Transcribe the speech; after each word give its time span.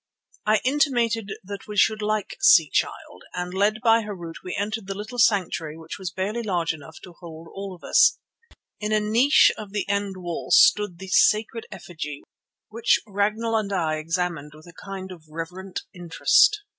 I 0.47 0.61
intimated 0.65 1.29
that 1.43 1.67
we 1.67 1.77
should 1.77 2.01
"like 2.01 2.35
see 2.41 2.71
Child," 2.71 3.21
and 3.35 3.53
led 3.53 3.81
by 3.83 4.01
Harût 4.01 4.33
we 4.43 4.55
entered 4.55 4.87
the 4.87 4.97
little 4.97 5.19
sanctuary 5.19 5.77
which 5.77 5.99
was 5.99 6.09
barely 6.09 6.41
large 6.41 6.73
enough 6.73 6.97
to 7.03 7.13
hold 7.19 7.47
all 7.53 7.75
of 7.75 7.87
us. 7.87 8.17
In 8.79 8.91
a 8.93 8.99
niche 8.99 9.51
of 9.59 9.73
the 9.73 9.87
end 9.87 10.17
wall 10.17 10.49
stood 10.49 10.97
the 10.97 11.09
sacred 11.09 11.67
effigy 11.71 12.23
which 12.69 12.99
Ragnall 13.05 13.55
and 13.55 13.71
I 13.71 13.97
examined 13.97 14.53
with 14.55 14.65
a 14.65 14.73
kind 14.83 15.11
of 15.11 15.25
reverent 15.29 15.81
interest. 15.93 16.61